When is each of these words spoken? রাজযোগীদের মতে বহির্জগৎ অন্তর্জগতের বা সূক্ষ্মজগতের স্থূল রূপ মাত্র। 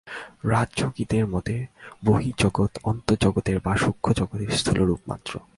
রাজযোগীদের 0.43 1.27
মতে 1.27 1.55
বহির্জগৎ 2.05 2.71
অন্তর্জগতের 2.83 3.57
বা 3.65 3.73
সূক্ষ্মজগতের 3.77 4.49
স্থূল 4.49 4.79
রূপ 4.85 5.01
মাত্র। 5.07 5.39